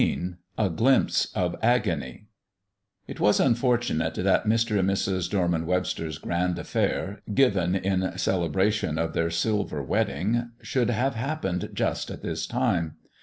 XVI 0.01 0.37
A 0.57 0.69
GLIMPSE 0.71 1.27
OF 1.35 1.55
AGONY 1.61 2.25
IT 3.07 3.19
was 3.19 3.39
unfortunate 3.39 4.15
that 4.15 4.45
Mr. 4.47 4.79
and 4.79 4.89
Mrs. 4.89 5.29
Dorman 5.29 5.67
Webster's 5.67 6.17
grand 6.17 6.57
affair, 6.57 7.21
given 7.35 7.75
in 7.75 8.17
celebration 8.17 8.97
of 8.97 9.13
their 9.13 9.29
silver 9.29 9.83
wedding, 9.83 10.49
should 10.63 10.89
have 10.89 11.13
happened 11.13 11.69
just 11.75 12.09
at 12.09 12.23
this 12.23 12.47
time. 12.47 12.95